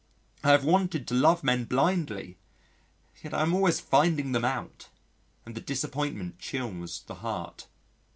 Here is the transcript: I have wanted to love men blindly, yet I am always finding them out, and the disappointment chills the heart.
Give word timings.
I 0.43 0.49
have 0.49 0.65
wanted 0.65 1.07
to 1.09 1.13
love 1.13 1.43
men 1.43 1.65
blindly, 1.65 2.39
yet 3.21 3.35
I 3.35 3.43
am 3.43 3.53
always 3.53 3.79
finding 3.79 4.31
them 4.31 4.43
out, 4.43 4.89
and 5.45 5.53
the 5.53 5.61
disappointment 5.61 6.39
chills 6.39 7.01
the 7.01 7.13
heart. 7.21 7.67